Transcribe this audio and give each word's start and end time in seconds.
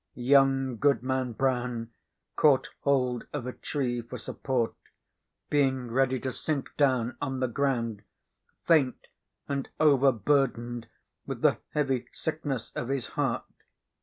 Young 0.15 0.77
Goodman 0.77 1.33
Brown 1.33 1.91
caught 2.35 2.69
hold 2.79 3.27
of 3.31 3.45
a 3.45 3.53
tree 3.53 4.01
for 4.01 4.17
support, 4.17 4.73
being 5.51 5.91
ready 5.91 6.19
to 6.21 6.31
sink 6.31 6.71
down 6.75 7.15
on 7.21 7.39
the 7.39 7.47
ground, 7.47 8.01
faint 8.65 9.09
and 9.47 9.69
overburdened 9.79 10.87
with 11.27 11.43
the 11.43 11.59
heavy 11.75 12.07
sickness 12.13 12.71
of 12.73 12.87
his 12.89 13.09
heart. 13.09 13.45